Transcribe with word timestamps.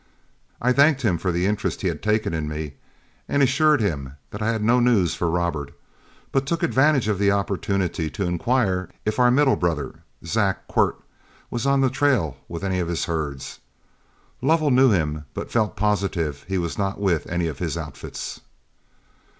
I 0.59 0.73
thanked 0.73 1.03
him 1.03 1.19
for 1.19 1.31
the 1.31 1.45
interest 1.45 1.81
he 1.81 1.87
had 1.87 2.01
taken 2.01 2.33
in 2.33 2.47
me, 2.49 2.73
and 3.29 3.43
assured 3.43 3.81
him 3.81 4.13
that 4.31 4.41
I 4.41 4.49
had 4.49 4.63
no 4.63 4.79
news 4.79 5.13
for 5.13 5.29
Robert; 5.29 5.75
but 6.31 6.47
took 6.47 6.63
advantage 6.63 7.07
of 7.07 7.19
the 7.19 7.29
opportunity 7.29 8.09
to 8.09 8.23
inquire 8.25 8.89
if 9.05 9.19
our 9.19 9.29
middle 9.29 9.55
brother, 9.57 9.99
Zack 10.25 10.67
Quirk, 10.67 11.03
was 11.51 11.67
on 11.67 11.81
the 11.81 11.89
trail 11.91 12.37
with 12.47 12.63
any 12.63 12.79
of 12.79 12.87
his 12.87 13.05
herds. 13.05 13.59
Lovell 14.41 14.71
knew 14.71 14.89
him, 14.89 15.25
but 15.35 15.51
felt 15.51 15.77
positive 15.77 16.45
he 16.47 16.57
was 16.57 16.79
not 16.79 16.99
with 16.99 17.27
any 17.27 17.45
of 17.45 17.59
his 17.59 17.77
outfits. 17.77 18.41